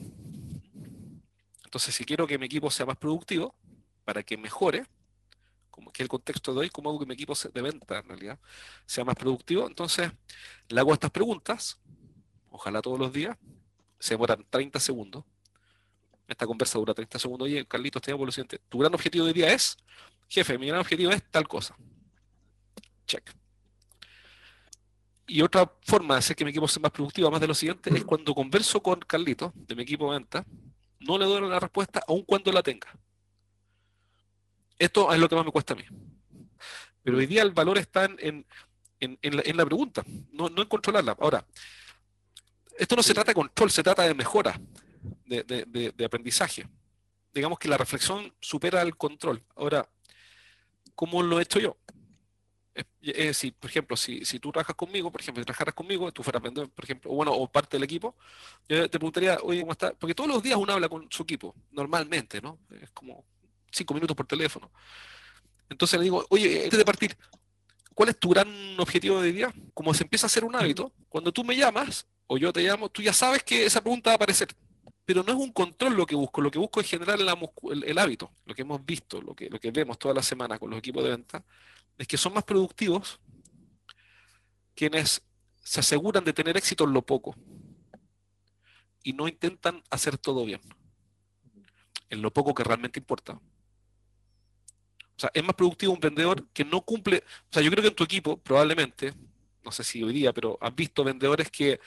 Entonces, 1.64 1.94
si 1.94 2.04
quiero 2.04 2.26
que 2.26 2.38
mi 2.40 2.48
equipo 2.48 2.72
sea 2.72 2.86
más 2.86 2.98
productivo, 2.98 3.54
para 4.04 4.24
que 4.24 4.38
mejore, 4.38 4.88
como 5.70 5.92
que 5.92 6.02
el 6.02 6.10
contexto 6.10 6.52
de 6.54 6.62
hoy, 6.62 6.70
cómo 6.72 6.90
hago 6.90 7.00
que 7.00 7.06
mi 7.06 7.14
equipo 7.14 7.36
de 7.36 7.62
venta 7.62 8.00
en 8.00 8.08
realidad 8.08 8.40
sea 8.88 9.06
más 9.06 9.16
productivo, 9.16 9.68
entonces 9.68 10.12
le 10.68 10.80
hago 10.80 10.94
estas 10.94 11.12
preguntas, 11.12 11.80
ojalá 12.50 12.82
todos 12.82 12.98
los 12.98 13.14
días, 13.14 13.38
se 14.00 14.16
demoran 14.16 14.44
30 14.50 14.80
segundos. 14.80 15.26
Esta 16.30 16.46
conversa 16.46 16.78
dura 16.78 16.94
30 16.94 17.18
segundos. 17.18 17.48
Oye, 17.48 17.66
Carlitos, 17.66 18.02
te 18.02 18.12
llamo 18.12 18.26
lo 18.26 18.32
siguiente. 18.32 18.62
Tu 18.70 18.78
gran 18.78 18.94
objetivo 18.94 19.26
de 19.26 19.34
día 19.34 19.52
es, 19.52 19.78
jefe, 20.28 20.60
mi 20.60 20.68
gran 20.68 20.80
objetivo 20.80 21.12
es 21.12 21.24
tal 21.32 21.48
cosa. 21.48 21.76
Check. 23.08 23.32
Y 25.26 25.42
otra 25.42 25.72
forma 25.82 26.16
de 26.16 26.20
hacer 26.20 26.36
que 26.36 26.46
mi 26.46 26.52
equipo 26.52 26.68
sea 26.68 26.82
más 26.82 26.92
productivo, 26.92 27.28
además 27.28 27.42
de 27.42 27.48
lo 27.48 27.56
siguiente, 27.56 27.90
es 27.96 28.04
cuando 28.04 28.36
converso 28.36 28.82
con 28.82 29.00
Carlito, 29.00 29.52
de 29.56 29.76
mi 29.76 29.84
equipo 29.84 30.12
de 30.12 30.20
venta, 30.20 30.46
no 31.00 31.18
le 31.18 31.26
doy 31.26 31.50
la 31.50 31.60
respuesta 31.60 32.04
aun 32.08 32.24
cuando 32.24 32.52
la 32.52 32.62
tenga. 32.62 32.88
Esto 34.78 35.12
es 35.12 35.20
lo 35.20 35.28
que 35.28 35.36
más 35.36 35.46
me 35.46 35.52
cuesta 35.52 35.74
a 35.74 35.78
mí. 35.78 35.84
Pero 37.04 37.18
hoy 37.18 37.26
día 37.26 37.42
el 37.42 37.52
valor 37.52 37.78
está 37.80 38.06
en, 38.06 38.46
la, 39.00 39.66
pregunta, 39.66 40.04
no, 40.32 40.48
en 40.48 40.68
controlarla. 40.68 41.18
Ahora, 41.20 41.46
esto 42.78 42.96
no 42.96 43.04
se 43.04 43.14
trata 43.14 43.32
de 43.32 43.36
control, 43.36 43.72
se 43.72 43.84
trata 43.84 44.04
de 44.04 44.14
mejora, 44.14 44.60
de, 45.26 46.06
aprendizaje. 46.06 46.68
Digamos 47.34 47.60
que 47.60 47.68
la 47.68 47.78
reflexión 47.78 48.34
supera 48.40 48.82
el 48.82 48.96
control. 48.98 49.44
Ahora, 49.56 49.88
¿cómo 50.96 51.22
lo 51.22 51.40
he 51.40 51.44
hecho 51.44 51.60
yo? 51.60 51.78
Es 53.02 53.28
decir, 53.28 53.54
por 53.60 53.70
ejemplo, 53.70 53.98
si, 53.98 54.24
si 54.24 54.40
tú 54.40 54.52
trabajas 54.52 54.76
conmigo, 54.76 55.12
por 55.12 55.22
ejemplo, 55.22 55.42
si 55.42 55.46
trabajaras 55.46 55.74
conmigo, 55.74 56.12
tú 56.12 56.24
fueras 56.24 56.42
vendedor, 56.42 56.70
por 56.70 56.86
ejemplo, 56.86 57.12
bueno, 57.12 57.34
o 57.34 57.52
parte 57.52 57.76
del 57.78 57.84
equipo, 57.84 58.16
yo 58.68 58.90
te 58.90 58.98
preguntaría, 58.98 59.38
oye, 59.44 59.62
¿cómo 59.62 59.74
está? 59.74 59.94
Porque 59.94 60.16
todos 60.16 60.30
los 60.30 60.42
días 60.42 60.58
uno 60.58 60.74
habla 60.74 60.88
con 60.88 61.08
su 61.12 61.24
equipo, 61.24 61.54
normalmente, 61.72 62.42
¿no? 62.42 62.60
Es 62.82 62.90
como 62.92 63.26
cinco 63.72 63.94
minutos 63.94 64.16
por 64.16 64.26
teléfono. 64.26 64.72
Entonces 65.70 66.00
le 66.00 66.04
digo, 66.04 66.26
oye, 66.30 66.64
antes 66.64 66.78
de 66.78 66.86
partir, 66.86 67.18
¿cuál 67.94 68.10
es 68.10 68.20
tu 68.20 68.30
gran 68.30 68.48
objetivo 68.80 69.22
de 69.22 69.32
día? 69.32 69.54
Como 69.74 69.94
se 69.94 70.04
empieza 70.04 70.26
a 70.26 70.28
hacer 70.28 70.44
un 70.44 70.56
hábito, 70.56 70.94
cuando 71.10 71.32
tú 71.32 71.44
me 71.44 71.56
llamas 71.56 72.08
o 72.28 72.38
yo 72.38 72.54
te 72.54 72.62
llamo, 72.62 72.90
tú 72.90 73.02
ya 73.02 73.14
sabes 73.14 73.44
que 73.44 73.66
esa 73.66 73.82
pregunta 73.82 74.10
va 74.10 74.14
a 74.14 74.16
aparecer. 74.16 74.50
Pero 75.10 75.24
no 75.24 75.32
es 75.32 75.40
un 75.40 75.52
control 75.52 75.96
lo 75.96 76.06
que 76.06 76.14
busco, 76.14 76.40
lo 76.40 76.52
que 76.52 76.60
busco 76.60 76.80
es 76.80 76.88
generar 76.88 77.20
el, 77.20 77.98
hábito, 77.98 78.32
lo 78.46 78.54
que 78.54 78.62
hemos 78.62 78.86
visto, 78.86 79.20
lo 79.20 79.34
que, 79.34 79.50
lo 79.50 79.60
que 79.60 79.72
vemos 79.72 79.98
toda 79.98 80.14
la 80.14 80.22
semana 80.22 80.60
con 80.60 80.70
los 80.70 80.78
equipos 80.78 81.04
de 81.04 81.10
venta, 81.10 81.44
es 81.98 82.08
que 82.08 82.16
son 82.16 82.32
más 82.32 82.44
productivos 82.44 83.20
quienes 84.76 85.24
se 85.64 85.80
aseguran 85.80 86.24
de 86.24 86.32
tener 86.32 86.56
éxito 86.58 86.84
en 86.84 86.94
lo 86.94 87.02
poco 87.02 87.36
y 89.02 89.14
no 89.14 89.28
intentan 89.28 89.82
hacer 89.90 90.16
todo 90.16 90.46
bien, 90.46 90.62
en 92.12 92.22
lo 92.22 92.32
poco 92.32 92.54
que 92.54 92.64
realmente 92.64 93.00
importa. 93.00 93.34
O 93.34 93.42
sea, 95.18 95.32
es 95.34 95.44
más 95.44 95.56
productivo 95.56 95.92
un 95.92 96.00
vendedor 96.00 96.48
que 96.50 96.64
no 96.64 96.82
cumple, 96.82 97.24
o 97.50 97.54
sea, 97.54 97.64
yo 97.64 97.72
creo 97.72 97.82
que 97.82 97.90
en 97.90 97.96
tu 97.96 98.04
equipo 98.04 98.38
probablemente, 98.38 99.16
no 99.64 99.72
sé 99.72 99.84
si 99.84 100.04
hoy 100.04 100.14
día, 100.14 100.34
pero 100.34 100.60
has 100.62 100.76
visto 100.76 101.04
vendedores 101.04 101.50
que 101.50 101.80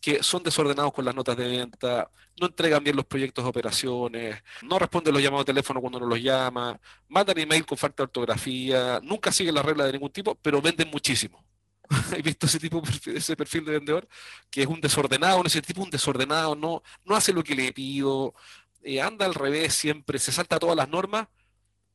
que 0.00 0.22
son 0.22 0.42
desordenados 0.42 0.92
con 0.92 1.04
las 1.04 1.14
notas 1.14 1.36
de 1.36 1.48
venta, 1.48 2.10
no 2.40 2.46
entregan 2.46 2.82
bien 2.82 2.96
los 2.96 3.04
proyectos 3.04 3.44
de 3.44 3.50
operaciones, 3.50 4.42
no 4.62 4.78
responden 4.78 5.12
los 5.12 5.22
llamados 5.22 5.44
de 5.44 5.52
teléfono 5.52 5.80
cuando 5.80 5.98
uno 5.98 6.06
los 6.06 6.22
llama, 6.22 6.80
mandan 7.08 7.38
email 7.38 7.66
con 7.66 7.76
falta 7.76 8.02
de 8.02 8.04
ortografía, 8.04 9.00
nunca 9.02 9.30
siguen 9.30 9.54
la 9.54 9.62
regla 9.62 9.84
de 9.84 9.92
ningún 9.92 10.10
tipo, 10.10 10.34
pero 10.36 10.62
venden 10.62 10.88
muchísimo. 10.90 11.44
He 12.16 12.22
visto 12.22 12.46
ese 12.46 12.58
tipo 12.58 12.82
ese 13.06 13.36
perfil 13.36 13.64
de 13.64 13.72
vendedor 13.72 14.08
que 14.48 14.62
es 14.62 14.66
un 14.66 14.80
desordenado, 14.80 15.42
ese 15.44 15.60
tipo 15.60 15.82
un 15.82 15.90
desordenado, 15.90 16.54
no, 16.54 16.82
no 17.04 17.16
hace 17.16 17.32
lo 17.32 17.42
que 17.42 17.54
le 17.54 17.72
pido, 17.72 18.34
eh, 18.82 19.00
anda 19.00 19.26
al 19.26 19.34
revés 19.34 19.74
siempre, 19.74 20.18
se 20.18 20.32
salta 20.32 20.58
todas 20.58 20.76
las 20.76 20.88
normas, 20.88 21.28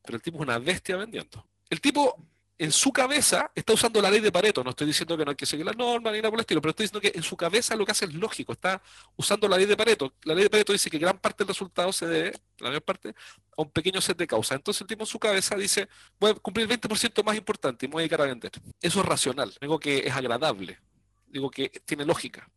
pero 0.04 0.16
el 0.16 0.22
tipo 0.22 0.38
es 0.38 0.42
una 0.42 0.58
bestia 0.58 0.96
vendiendo. 0.96 1.48
El 1.68 1.80
tipo 1.80 2.16
en 2.58 2.72
su 2.72 2.92
cabeza 2.92 3.50
está 3.54 3.74
usando 3.74 4.00
la 4.00 4.10
ley 4.10 4.20
de 4.20 4.32
Pareto. 4.32 4.64
No 4.64 4.70
estoy 4.70 4.86
diciendo 4.86 5.16
que 5.16 5.24
no 5.24 5.30
hay 5.30 5.36
que 5.36 5.44
seguir 5.44 5.66
las 5.66 5.76
normas 5.76 6.12
ni 6.12 6.18
nada 6.18 6.30
por 6.30 6.38
el 6.38 6.42
estilo, 6.42 6.62
pero 6.62 6.70
estoy 6.70 6.84
diciendo 6.84 7.00
que 7.00 7.16
en 7.16 7.22
su 7.22 7.36
cabeza 7.36 7.76
lo 7.76 7.84
que 7.84 7.92
hace 7.92 8.06
es 8.06 8.14
lógico. 8.14 8.52
Está 8.52 8.80
usando 9.16 9.46
la 9.46 9.58
ley 9.58 9.66
de 9.66 9.76
Pareto. 9.76 10.14
La 10.24 10.34
ley 10.34 10.44
de 10.44 10.50
Pareto 10.50 10.72
dice 10.72 10.88
que 10.90 10.98
gran 10.98 11.18
parte 11.18 11.44
del 11.44 11.48
resultado 11.48 11.92
se 11.92 12.06
debe, 12.06 12.32
la 12.58 12.68
mayor 12.68 12.82
parte, 12.82 13.14
a 13.56 13.62
un 13.62 13.70
pequeño 13.70 14.00
set 14.00 14.16
de 14.16 14.26
causas. 14.26 14.56
Entonces 14.56 14.80
el 14.80 14.86
tipo 14.86 15.02
en 15.02 15.06
su 15.06 15.18
cabeza 15.18 15.54
dice, 15.56 15.88
voy 16.18 16.30
a 16.30 16.34
cumplir 16.34 16.70
el 16.70 16.80
20% 16.80 17.22
más 17.24 17.36
importante 17.36 17.84
y 17.84 17.88
me 17.88 17.92
voy 17.92 18.00
a 18.00 18.04
dedicar 18.04 18.22
a 18.22 18.24
vender. 18.24 18.52
Eso 18.80 19.00
es 19.00 19.06
racional. 19.06 19.54
Digo 19.60 19.78
que 19.78 19.98
es 19.98 20.14
agradable. 20.14 20.78
Digo 21.26 21.50
que 21.50 21.68
tiene 21.84 22.06
lógica. 22.06 22.48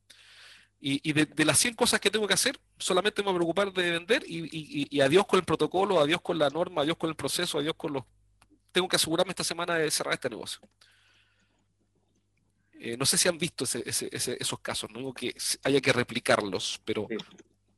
Y, 0.81 1.11
de, 1.11 1.43
las 1.43 1.59
100 1.59 1.75
cosas 1.75 1.99
que 1.99 2.09
tengo 2.09 2.25
que 2.25 2.33
hacer, 2.33 2.57
solamente 2.77 3.21
me 3.21 3.25
voy 3.25 3.33
a 3.33 3.39
preocupar 3.39 3.73
de 3.73 3.91
vender 3.91 4.23
y, 4.25 4.87
y 4.89 5.01
adiós 5.01 5.25
con 5.25 5.37
el 5.37 5.43
protocolo, 5.43 5.99
adiós 5.99 6.21
con 6.21 6.39
la 6.39 6.49
norma, 6.49 6.83
adiós 6.83 6.95
con 6.95 7.09
el 7.09 7.17
proceso, 7.17 7.59
adiós 7.59 7.73
con 7.75 7.91
los 7.91 8.05
tengo 8.71 8.87
que 8.87 8.95
asegurarme 8.95 9.31
esta 9.31 9.43
semana 9.43 9.75
de 9.75 9.89
cerrar 9.91 10.13
este 10.13 10.29
negocio. 10.29 10.61
Eh, 12.79 12.95
no 12.95 13.05
sé 13.05 13.17
si 13.17 13.27
han 13.27 13.37
visto 13.37 13.65
esos 13.65 14.59
casos, 14.59 14.89
no 14.89 14.99
digo 14.99 15.13
que 15.13 15.35
haya 15.63 15.81
que 15.81 15.91
replicarlos, 15.91 16.79
pero 16.85 17.07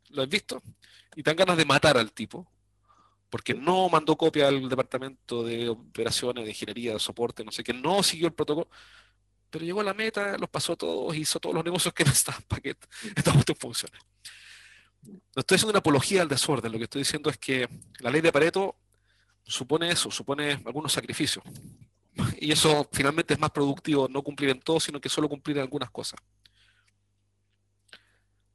¿lo 0.10 0.22
han 0.22 0.30
visto? 0.30 0.62
Y 1.16 1.24
dan 1.24 1.36
ganas 1.36 1.58
de 1.58 1.66
matar 1.66 1.98
al 1.98 2.12
tipo, 2.12 2.48
porque 3.30 3.56
no 3.56 3.90
mandó 3.90 4.16
copia 4.16 4.48
al 4.48 4.70
departamento 4.70 5.44
de 5.44 5.70
operaciones, 5.70 6.44
de 6.44 6.52
ingeniería, 6.52 6.94
de 6.94 7.00
soporte, 7.00 7.44
no 7.44 7.52
sé 7.52 7.64
qué, 7.64 7.74
no 7.74 8.04
siguió 8.04 8.28
el 8.28 8.34
protocolo, 8.34 8.70
pero 9.50 9.66
llegó 9.66 9.82
a 9.82 9.86
la 9.86 9.96
meta, 9.96 10.38
los 10.38 10.50
pasó 10.50 10.76
todos, 10.76 11.16
hizo 11.16 11.40
todos 11.40 11.56
los 11.56 11.66
negocios 11.66 11.94
que 11.96 12.04
necesitaban 12.06 12.44
para 12.44 12.62
que 12.62 12.78
esta 13.16 13.34
cuestión 13.34 13.58
funcione. 13.60 13.98
No 15.04 15.40
estoy 15.40 15.56
haciendo 15.56 15.72
una 15.72 15.80
apología 15.80 16.22
al 16.22 16.28
desorden, 16.28 16.72
lo 16.72 16.78
que 16.78 16.84
estoy 16.84 17.02
diciendo 17.02 17.32
es 17.32 17.40
que 17.40 17.68
la 18.00 18.12
ley 18.12 18.22
de 18.22 18.32
Pareto 18.32 18.76
supone 19.52 19.90
eso, 19.90 20.10
supone 20.10 20.62
algunos 20.66 20.94
sacrificios. 20.94 21.44
Y 22.40 22.52
eso 22.52 22.88
finalmente 22.92 23.34
es 23.34 23.40
más 23.40 23.52
productivo 23.52 24.08
no 24.10 24.22
cumplir 24.22 24.50
en 24.50 24.60
todo, 24.60 24.80
sino 24.80 25.00
que 25.00 25.10
solo 25.10 25.30
cumplir 25.30 25.58
en 25.58 25.64
algunas 25.64 25.90
cosas. 25.92 26.20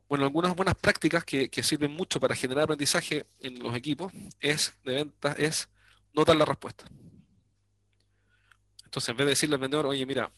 Bueno, 0.08 0.24
algunas 0.24 0.54
buenas 0.54 0.76
prácticas 0.76 1.24
que, 1.24 1.50
sirven 1.62 1.92
mucho 1.92 2.20
para 2.20 2.34
generar 2.34 2.64
aprendizaje 2.64 3.26
en 3.40 3.58
los 3.58 3.74
equipos 3.74 4.12
es 4.40 4.74
de 4.84 4.94
ventas 4.94 5.38
es 5.38 5.68
no 6.12 6.24
dar 6.24 6.36
la 6.36 6.44
respuesta. 6.44 6.84
Entonces, 8.84 9.08
en 9.08 9.16
vez 9.16 9.26
de 9.26 9.30
decirle 9.30 9.56
al 9.56 9.60
vendedor, 9.60 9.86
oye, 9.86 10.06
mira, 10.06 10.30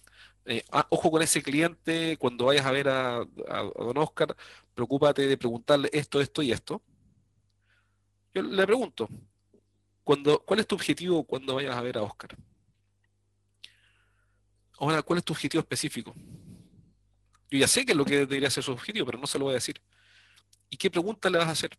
eh, 0.47 0.65
ah, 0.73 0.87
ojo 0.91 1.11
con 1.11 1.21
ese 1.23 1.43
cliente, 1.43 2.17
cuando 2.17 2.47
vayas 2.47 2.65
a 2.65 2.73
ver 2.73 2.89
a, 2.89 3.19
a, 3.19 3.63
don 3.77 3.99
Oscar, 3.99 4.35
preocúpate 4.75 5.27
de 5.27 5.37
preguntarle 5.37 5.91
esto, 5.93 6.21
esto 6.21 6.43
y 6.43 6.51
esto. 6.51 6.83
Yo 8.33 8.43
le 8.43 8.67
pregunto, 8.67 9.09
¿Cuál 10.09 10.61
es 10.61 10.67
tu 10.67 10.75
objetivo 10.75 11.23
cuando 11.23 11.57
vayas 11.57 11.77
a 11.77 11.83
ver 11.83 11.99
a 11.99 12.03
Oscar? 12.03 12.35
Ahora, 14.79 15.03
¿cuál 15.03 15.19
es 15.19 15.25
tu 15.25 15.35
objetivo 15.35 15.61
específico? 15.61 16.15
Yo 17.51 17.59
ya 17.59 17.69
sé 17.69 17.85
que 17.85 17.93
es 17.93 17.99
lo 17.99 18.07
que 18.07 18.21
debería 18.21 18.49
ser 18.49 18.65
su 18.65 18.73
objetivo, 18.73 19.05
pero 19.05 19.19
no 19.19 19.27
se 19.27 19.39
lo 19.39 19.45
voy 19.45 19.53
a 19.53 19.57
decir. 19.57 19.83
¿Y 20.71 20.79
qué 20.79 20.91
pregunta 20.91 21.29
le 21.29 21.37
vas 21.37 21.49
a 21.49 21.51
hacer? 21.51 21.79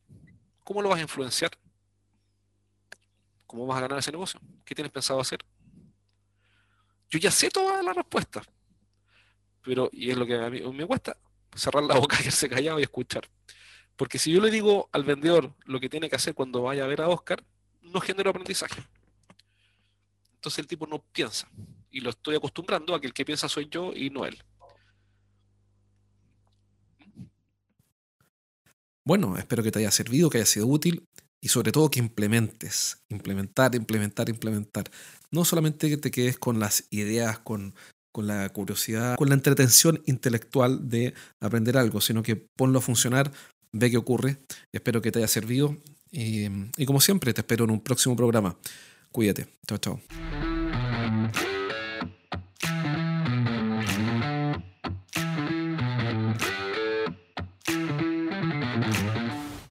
¿Cómo 0.64 0.84
lo 0.84 0.90
vas 0.90 1.00
a 1.00 1.02
influenciar? 1.02 1.50
¿Cómo 3.48 3.66
vas 3.66 3.80
a 3.80 3.82
ganar 3.82 3.98
ese 3.98 4.12
negocio? 4.12 4.40
¿Qué 4.64 4.76
tienes 4.76 4.92
pensado 4.92 5.20
hacer? 5.20 5.40
Yo 7.10 7.18
ya 7.18 7.32
sé 7.32 7.50
toda 7.50 7.82
la 7.82 7.94
respuesta. 7.94 8.44
Pero, 9.64 9.90
y 9.92 10.12
es 10.12 10.18
lo 10.18 10.28
que 10.28 10.36
a 10.36 10.52
mí 10.52 10.62
me 10.72 10.86
cuesta, 10.86 11.18
cerrar 11.56 11.84
la 11.84 11.96
boca, 12.00 12.18
quedarse 12.18 12.48
callado 12.48 12.80
y 12.80 12.84
escuchar. 12.84 13.28
Porque 13.96 14.20
si 14.20 14.32
yo 14.32 14.40
le 14.40 14.52
digo 14.52 14.88
al 14.92 15.04
vendedor 15.04 15.56
lo 15.66 15.80
que 15.80 15.90
tiene 15.90 16.12
que 16.12 16.16
hacer 16.16 16.36
cuando 16.36 16.62
vaya 16.62 16.84
a 16.84 16.88
ver 16.88 17.02
a 17.02 17.08
Oscar, 17.08 17.44
no 17.91 18.00
genero 18.00 18.29
aprendizaje. 18.29 18.81
Entonces 20.36 20.60
el 20.60 20.67
tipo 20.67 20.88
no 20.88 21.03
piensa. 21.12 21.50
Y 21.91 22.01
lo 22.01 22.12
estoy 22.12 22.36
acostumbrando 22.36 22.96
a 22.96 23.01
que 23.01 23.08
el 23.08 23.13
que 23.13 23.25
piensa 23.25 23.50
soy 23.50 23.67
yo 23.69 23.91
y 23.93 24.10
no 24.10 24.25
él. 24.25 24.41
Bueno, 29.03 29.38
espero 29.38 29.63
que 29.63 29.72
te 29.72 29.79
haya 29.79 29.91
servido, 29.91 30.29
que 30.29 30.38
haya 30.38 30.46
sido 30.46 30.67
útil 30.67 31.08
y 31.41 31.50
sobre 31.50 31.72
todo 31.72 31.89
que 31.89 32.00
implementes. 32.00 33.03
Implementar, 33.10 33.75
implementar, 33.75 34.29
implementar. 34.29 34.91
No 35.31 35.46
solamente 35.46 35.89
que 35.89 35.98
te 35.98 36.12
quedes 36.12 36.38
con 36.38 36.60
las 36.60 36.86
ideas, 36.91 37.39
con, 37.39 37.74
con 38.12 38.27
la 38.27 38.48
curiosidad, 38.50 39.17
con 39.17 39.29
la 39.29 39.36
entretención 39.36 40.01
intelectual 40.05 40.89
de 40.89 41.13
aprender 41.39 41.77
algo, 41.77 42.01
sino 42.01 42.24
que 42.24 42.36
ponlo 42.36 42.79
a 42.79 42.81
funcionar, 42.81 43.31
ve 43.72 43.89
qué 43.89 43.98
ocurre. 43.98 44.38
Espero 44.72 45.01
que 45.01 45.12
te 45.12 45.19
haya 45.19 45.27
servido 45.27 45.75
y, 46.12 46.86
como 46.86 47.01
siempre, 47.01 47.34
te 47.34 47.42
espero 47.42 47.66
en 47.66 47.72
un 47.72 47.82
próximo 47.82 48.16
programa. 48.16 48.58
Cuídate. 49.12 49.48
Chao, 49.68 49.78
chao. 49.78 50.49